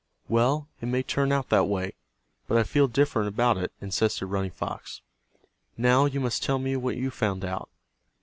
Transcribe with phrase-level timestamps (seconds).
[0.27, 1.93] "Well, it may turn out that way,
[2.47, 5.01] but I feel different about it," insisted Running Fox.
[5.77, 7.69] "Now you must tell me what you found out."